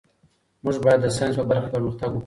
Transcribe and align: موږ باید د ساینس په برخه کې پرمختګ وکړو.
موږ 0.63 0.75
باید 0.83 0.99
د 1.03 1.07
ساینس 1.17 1.35
په 1.39 1.45
برخه 1.49 1.67
کې 1.69 1.73
پرمختګ 1.75 2.09
وکړو. 2.11 2.19